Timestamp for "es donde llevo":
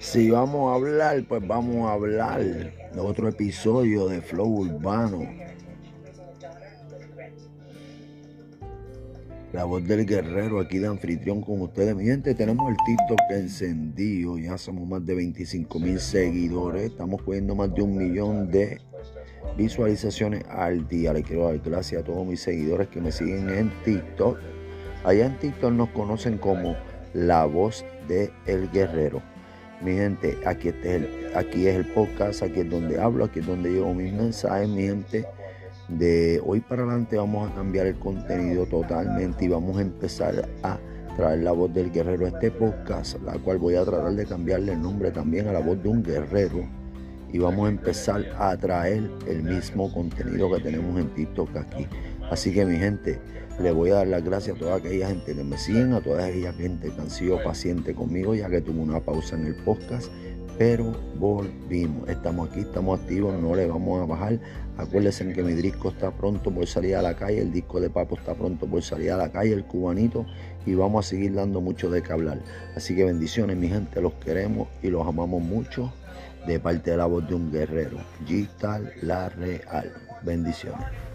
33.38-33.94